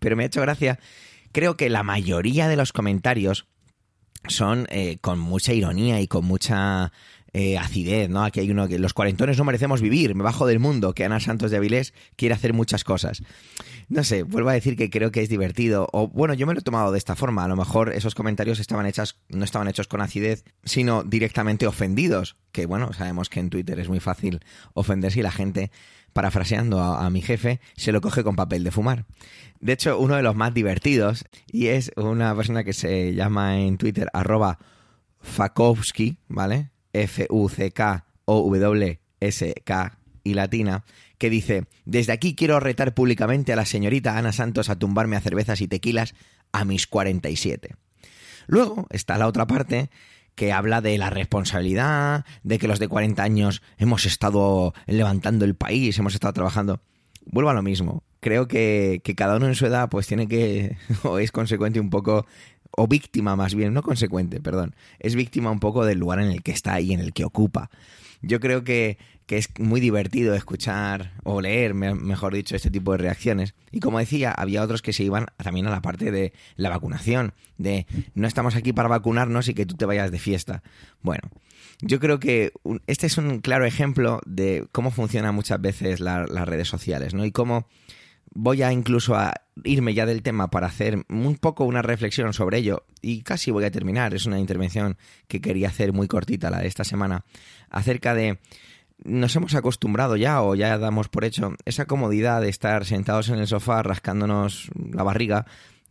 Pero 0.00 0.16
me 0.16 0.24
ha 0.24 0.26
hecho 0.26 0.40
gracia. 0.40 0.80
Creo 1.30 1.56
que 1.56 1.70
la 1.70 1.82
mayoría 1.82 2.48
de 2.48 2.56
los 2.56 2.72
comentarios 2.72 3.46
son 4.28 4.66
eh, 4.70 4.98
con 5.00 5.18
mucha 5.18 5.52
ironía 5.52 6.00
y 6.00 6.06
con 6.06 6.24
mucha 6.24 6.92
eh, 7.34 7.56
acidez, 7.56 8.10
¿no? 8.10 8.24
Aquí 8.24 8.40
hay 8.40 8.50
uno 8.50 8.68
que 8.68 8.78
los 8.78 8.92
cuarentones 8.92 9.38
no 9.38 9.44
merecemos 9.44 9.80
vivir, 9.80 10.14
me 10.14 10.22
bajo 10.22 10.46
del 10.46 10.58
mundo, 10.58 10.92
que 10.92 11.04
Ana 11.04 11.18
Santos 11.18 11.50
de 11.50 11.56
Avilés 11.56 11.94
quiere 12.14 12.34
hacer 12.34 12.52
muchas 12.52 12.84
cosas. 12.84 13.22
No 13.88 14.04
sé, 14.04 14.22
vuelvo 14.22 14.50
a 14.50 14.52
decir 14.52 14.76
que 14.76 14.90
creo 14.90 15.10
que 15.10 15.22
es 15.22 15.30
divertido, 15.30 15.88
o 15.92 16.08
bueno, 16.08 16.34
yo 16.34 16.46
me 16.46 16.52
lo 16.52 16.60
he 16.60 16.62
tomado 16.62 16.92
de 16.92 16.98
esta 16.98 17.16
forma, 17.16 17.44
a 17.44 17.48
lo 17.48 17.56
mejor 17.56 17.92
esos 17.92 18.14
comentarios 18.14 18.60
estaban 18.60 18.84
hechas, 18.84 19.16
no 19.28 19.44
estaban 19.44 19.66
hechos 19.68 19.88
con 19.88 20.02
acidez, 20.02 20.44
sino 20.64 21.04
directamente 21.04 21.66
ofendidos, 21.66 22.36
que 22.52 22.66
bueno, 22.66 22.92
sabemos 22.92 23.30
que 23.30 23.40
en 23.40 23.48
Twitter 23.48 23.80
es 23.80 23.88
muy 23.88 24.00
fácil 24.00 24.40
ofenderse 24.74 25.20
y 25.20 25.22
la 25.22 25.32
gente 25.32 25.70
parafraseando 26.12 26.80
a, 26.80 27.08
mi 27.10 27.22
jefe, 27.22 27.60
se 27.76 27.92
lo 27.92 28.00
coge 28.00 28.24
con 28.24 28.36
papel 28.36 28.64
de 28.64 28.70
fumar. 28.70 29.06
De 29.60 29.72
hecho, 29.72 29.98
uno 29.98 30.16
de 30.16 30.22
los 30.22 30.34
más 30.34 30.52
divertidos, 30.54 31.24
y 31.50 31.68
es 31.68 31.92
una 31.96 32.34
persona 32.34 32.64
que 32.64 32.72
se 32.72 33.14
llama 33.14 33.58
en 33.60 33.78
Twitter 33.78 34.08
arroba 34.12 34.58
Fakowski, 35.20 36.18
¿vale? 36.28 36.70
F-U-C-K-O-W-S-K 36.92 37.98
y 40.24 40.34
latina, 40.34 40.84
que 41.18 41.30
dice, 41.30 41.64
desde 41.84 42.12
aquí 42.12 42.34
quiero 42.34 42.60
retar 42.60 42.94
públicamente 42.94 43.52
a 43.52 43.56
la 43.56 43.64
señorita 43.64 44.18
Ana 44.18 44.32
Santos 44.32 44.68
a 44.68 44.78
tumbarme 44.78 45.16
a 45.16 45.20
cervezas 45.20 45.60
y 45.60 45.68
tequilas 45.68 46.14
a 46.52 46.64
mis 46.64 46.86
47. 46.86 47.76
Luego 48.46 48.86
está 48.90 49.18
la 49.18 49.26
otra 49.26 49.46
parte 49.46 49.90
que 50.34 50.52
habla 50.52 50.80
de 50.80 50.98
la 50.98 51.10
responsabilidad, 51.10 52.24
de 52.42 52.58
que 52.58 52.68
los 52.68 52.78
de 52.78 52.88
40 52.88 53.22
años 53.22 53.62
hemos 53.78 54.06
estado 54.06 54.74
levantando 54.86 55.44
el 55.44 55.54
país, 55.54 55.98
hemos 55.98 56.14
estado 56.14 56.32
trabajando. 56.32 56.80
Vuelvo 57.26 57.50
a 57.50 57.54
lo 57.54 57.62
mismo. 57.62 58.02
Creo 58.20 58.48
que, 58.48 59.00
que 59.04 59.14
cada 59.14 59.36
uno 59.36 59.46
en 59.46 59.54
su 59.54 59.66
edad 59.66 59.88
pues 59.88 60.06
tiene 60.06 60.28
que, 60.28 60.76
o 61.02 61.18
es 61.18 61.32
consecuente 61.32 61.80
un 61.80 61.90
poco, 61.90 62.26
o 62.70 62.86
víctima 62.88 63.36
más 63.36 63.54
bien, 63.54 63.74
no 63.74 63.82
consecuente, 63.82 64.40
perdón, 64.40 64.74
es 64.98 65.14
víctima 65.14 65.50
un 65.50 65.60
poco 65.60 65.84
del 65.84 65.98
lugar 65.98 66.20
en 66.20 66.30
el 66.30 66.42
que 66.42 66.52
está 66.52 66.80
y 66.80 66.92
en 66.92 67.00
el 67.00 67.12
que 67.12 67.24
ocupa. 67.24 67.70
Yo 68.22 68.40
creo 68.40 68.64
que, 68.64 68.98
que 69.26 69.36
es 69.36 69.48
muy 69.58 69.80
divertido 69.80 70.34
escuchar 70.34 71.12
o 71.24 71.40
leer, 71.40 71.74
mejor 71.74 72.34
dicho, 72.34 72.56
este 72.56 72.70
tipo 72.70 72.92
de 72.92 72.98
reacciones. 72.98 73.54
Y 73.70 73.80
como 73.80 73.98
decía, 73.98 74.32
había 74.32 74.62
otros 74.62 74.82
que 74.82 74.92
se 74.92 75.04
iban 75.04 75.26
también 75.36 75.66
a 75.66 75.70
la 75.70 75.82
parte 75.82 76.10
de 76.10 76.32
la 76.56 76.70
vacunación, 76.70 77.34
de 77.58 77.86
no 78.14 78.26
estamos 78.26 78.56
aquí 78.56 78.72
para 78.72 78.88
vacunarnos 78.88 79.48
y 79.48 79.54
que 79.54 79.66
tú 79.66 79.74
te 79.74 79.86
vayas 79.86 80.10
de 80.10 80.18
fiesta. 80.18 80.62
Bueno, 81.02 81.28
yo 81.80 81.98
creo 81.98 82.20
que 82.20 82.52
este 82.86 83.06
es 83.06 83.18
un 83.18 83.40
claro 83.40 83.64
ejemplo 83.64 84.20
de 84.24 84.66
cómo 84.72 84.90
funcionan 84.90 85.34
muchas 85.34 85.60
veces 85.60 86.00
la, 86.00 86.26
las 86.26 86.46
redes 86.46 86.68
sociales, 86.68 87.12
¿no? 87.12 87.24
Y 87.24 87.32
cómo 87.32 87.66
voy 88.34 88.62
a 88.62 88.72
incluso 88.72 89.14
a 89.14 89.34
irme 89.64 89.94
ya 89.94 90.06
del 90.06 90.22
tema 90.22 90.48
para 90.48 90.66
hacer 90.66 91.04
un 91.08 91.36
poco 91.36 91.64
una 91.64 91.82
reflexión 91.82 92.32
sobre 92.32 92.58
ello 92.58 92.84
y 93.00 93.22
casi 93.22 93.50
voy 93.50 93.64
a 93.64 93.70
terminar. 93.70 94.14
Es 94.14 94.26
una 94.26 94.38
intervención 94.38 94.96
que 95.28 95.40
quería 95.40 95.68
hacer 95.68 95.92
muy 95.92 96.08
cortita 96.08 96.50
la 96.50 96.60
de 96.60 96.68
esta 96.68 96.84
semana 96.84 97.24
acerca 97.70 98.14
de 98.14 98.38
nos 99.04 99.34
hemos 99.34 99.54
acostumbrado 99.54 100.16
ya 100.16 100.42
o 100.42 100.54
ya 100.54 100.78
damos 100.78 101.08
por 101.08 101.24
hecho 101.24 101.54
esa 101.64 101.86
comodidad 101.86 102.40
de 102.40 102.48
estar 102.48 102.84
sentados 102.84 103.28
en 103.28 103.38
el 103.38 103.48
sofá 103.48 103.82
rascándonos 103.82 104.70
la 104.92 105.02
barriga 105.02 105.46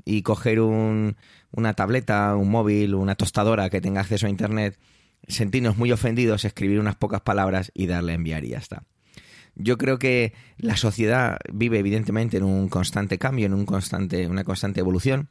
y 0.06 0.22
coger 0.22 0.62
un, 0.62 1.18
una 1.52 1.74
tableta, 1.74 2.36
un 2.36 2.50
móvil, 2.50 2.96
una 2.96 3.16
tostadora 3.16 3.70
que 3.70 3.82
tenga 3.82 4.02
acceso 4.02 4.28
a 4.28 4.30
internet, 4.30 4.80
sentirnos 5.28 5.78
muy 5.78 5.92
ofendidos, 5.92 6.46
escribir 6.46 6.80
unas 6.80 6.96
pocas 6.96 7.22
palabras 7.22 7.72
y 7.76 7.88
darle 7.88 8.14
a 8.14 8.16
enviar 8.16 8.46
y 8.46 8.50
ya 8.50 8.58
está. 8.58 8.84
Yo 9.56 9.78
creo 9.78 10.00
que 10.00 10.34
la 10.58 10.78
sociedad 10.78 11.38
vive 11.52 11.80
evidentemente 11.80 12.38
en 12.38 12.44
un 12.44 12.70
constante 12.70 13.18
cambio, 13.18 13.46
en 13.46 13.54
un 13.54 13.66
constante, 13.66 14.28
una 14.28 14.44
constante 14.44 14.80
evolución. 14.80 15.30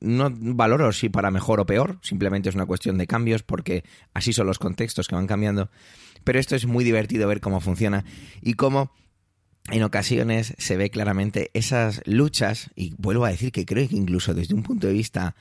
No 0.00 0.30
valoro 0.30 0.92
si 0.92 1.08
para 1.08 1.30
mejor 1.30 1.60
o 1.60 1.66
peor, 1.66 1.98
simplemente 2.02 2.48
es 2.48 2.54
una 2.54 2.66
cuestión 2.66 2.98
de 2.98 3.06
cambios 3.06 3.42
porque 3.42 3.84
así 4.14 4.32
son 4.32 4.46
los 4.46 4.58
contextos 4.58 5.08
que 5.08 5.16
van 5.16 5.26
cambiando. 5.26 5.70
Pero 6.24 6.38
esto 6.38 6.56
es 6.56 6.66
muy 6.66 6.84
divertido 6.84 7.28
ver 7.28 7.40
cómo 7.40 7.60
funciona 7.60 8.04
y 8.40 8.54
cómo 8.54 8.92
en 9.70 9.82
ocasiones 9.82 10.54
se 10.58 10.76
ve 10.76 10.90
claramente 10.90 11.50
esas 11.52 12.00
luchas, 12.06 12.70
y 12.74 12.94
vuelvo 12.96 13.24
a 13.24 13.30
decir 13.30 13.52
que 13.52 13.66
creo 13.66 13.86
que 13.88 13.96
incluso 13.96 14.34
desde 14.34 14.54
un 14.54 14.62
punto 14.62 14.86
de 14.86 14.94
vista 14.94 15.36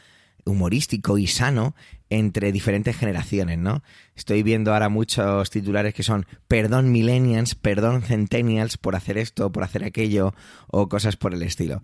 humorístico 0.47 1.17
y 1.17 1.27
sano 1.27 1.75
entre 2.09 2.51
diferentes 2.51 2.95
generaciones, 2.95 3.57
¿no? 3.57 3.83
Estoy 4.15 4.43
viendo 4.43 4.73
ahora 4.73 4.89
muchos 4.89 5.49
titulares 5.49 5.93
que 5.93 6.03
son 6.03 6.25
perdón 6.47 6.91
millennials, 6.91 7.55
perdón 7.55 8.01
centennials 8.01 8.77
por 8.77 8.95
hacer 8.95 9.17
esto, 9.17 9.51
por 9.51 9.63
hacer 9.63 9.83
aquello 9.83 10.33
o 10.67 10.87
cosas 10.87 11.17
por 11.17 11.33
el 11.33 11.43
estilo. 11.43 11.81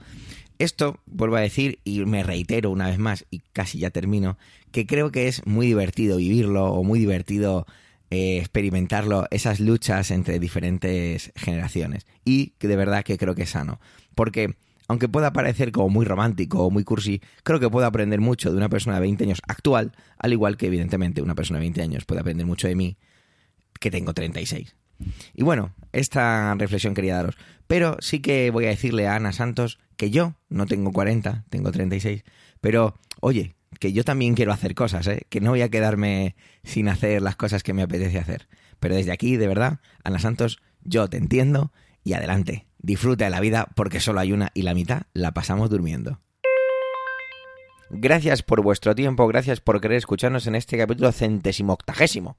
Esto, 0.60 1.00
vuelvo 1.06 1.36
a 1.36 1.42
decir, 1.42 1.80
y 1.84 2.06
me 2.06 2.24
reitero 2.24 2.70
una 2.72 2.88
vez 2.88 3.00
más, 3.00 3.26
y 3.32 3.40
casi 3.40 3.80
ya 3.80 3.90
termino, 3.90 4.38
que 4.72 4.86
creo 4.86 5.12
que 5.12 5.28
es 5.28 5.46
muy 5.46 5.68
divertido 5.68 6.18
vivirlo 6.18 6.68
o 6.68 6.84
muy 6.84 7.00
divertido 7.00 7.66
eh, 8.12 8.38
experimentarlo, 8.38 9.26
esas 9.32 9.60
luchas 9.60 10.12
entre 10.12 10.40
diferentes 10.40 11.32
generaciones. 11.36 12.06
Y 12.24 12.52
que 12.60 12.68
de 12.68 12.76
verdad 12.76 13.04
que 13.04 13.18
creo 13.18 13.36
que 13.36 13.44
es 13.44 13.50
sano. 13.50 13.80
Porque 14.14 14.56
aunque 14.88 15.10
pueda 15.10 15.34
parecer 15.34 15.72
como 15.72 15.90
muy 15.90 16.06
romántico 16.06 16.64
o 16.64 16.70
muy 16.70 16.84
cursi, 16.84 17.22
creo 17.44 17.60
que 17.60 17.70
puedo 17.70 17.86
aprender 17.86 18.20
mucho 18.20 18.52
de 18.52 18.58
una 18.58 18.70
persona 18.70 18.96
de 18.96 19.02
20 19.02 19.24
años 19.24 19.42
actual, 19.48 19.94
al 20.18 20.34
igual 20.34 20.58
que 20.58 20.68
evidentemente 20.68 21.22
una 21.22 21.36
persona 21.36 21.60
de 21.60 21.66
20 21.66 21.82
años 21.82 22.06
puede 22.06 22.22
aprender 22.22 22.46
mucho 22.46 22.68
de 22.68 22.76
mí, 22.76 22.98
que 23.80 23.92
tengo 23.92 24.14
36. 24.14 24.76
Y 25.34 25.44
bueno, 25.44 25.74
esta 25.92 26.56
reflexión 26.56 26.94
quería 26.94 27.16
daros. 27.16 27.36
Pero 27.68 27.98
sí 28.00 28.20
que 28.20 28.52
voy 28.52 28.66
a 28.66 28.70
decirle 28.70 29.08
a 29.08 29.16
Ana 29.16 29.34
Santos 29.34 29.80
que 29.98 30.12
yo 30.12 30.36
no 30.50 30.66
tengo 30.66 30.92
40, 30.92 31.46
tengo 31.50 31.72
36. 31.72 32.24
Pero, 32.62 32.96
oye, 33.20 33.56
que 33.80 33.94
yo 33.94 34.04
también 34.04 34.36
quiero 34.36 34.52
hacer 34.52 34.76
cosas, 34.76 35.08
¿eh? 35.08 35.26
que 35.30 35.42
no 35.42 35.52
voy 35.52 35.62
a 35.62 35.70
quedarme 35.70 36.36
sin 36.64 36.88
hacer 36.88 37.22
las 37.22 37.36
cosas 37.36 37.64
que 37.64 37.74
me 37.74 37.82
apetece 37.82 38.20
hacer. 38.20 38.48
Pero 38.80 38.96
desde 38.96 39.12
aquí, 39.12 39.38
de 39.38 39.48
verdad, 39.48 39.80
Ana 40.04 40.20
Santos, 40.20 40.60
yo 40.84 41.08
te 41.10 41.18
entiendo 41.18 41.72
y 42.04 42.14
adelante. 42.14 42.66
Disfruta 42.84 43.24
de 43.24 43.32
la 43.32 43.40
vida 43.40 43.70
porque 43.76 44.02
solo 44.02 44.20
hay 44.20 44.34
una 44.34 44.52
y 44.54 44.64
la 44.64 44.74
mitad 44.74 45.04
la 45.14 45.32
pasamos 45.32 45.70
durmiendo. 45.70 46.20
Gracias 47.90 48.44
por 48.44 48.62
vuestro 48.62 48.94
tiempo, 48.94 49.26
gracias 49.26 49.62
por 49.62 49.80
querer 49.80 49.98
escucharnos 49.98 50.48
en 50.48 50.56
este 50.56 50.78
capítulo 50.78 51.14
centésimo 51.14 51.72
octagésimo. 51.74 52.38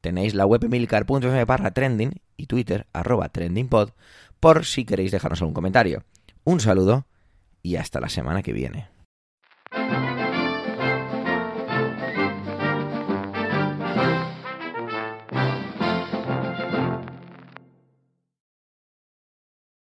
Tenéis 0.00 0.34
la 0.34 0.46
web 0.46 0.64
emilcar.fm 0.64 1.44
barra 1.44 1.72
trending 1.72 2.22
y 2.38 2.46
Twitter 2.46 2.86
arroba 2.94 3.28
trendingpod 3.28 3.90
por 4.40 4.64
si 4.64 4.86
queréis 4.86 5.12
dejarnos 5.12 5.42
algún 5.42 5.54
comentario. 5.54 6.04
Un 6.44 6.60
saludo 6.60 7.06
y 7.62 7.76
hasta 7.76 8.00
la 8.00 8.08
semana 8.08 8.42
que 8.42 8.54
viene. 8.54 8.88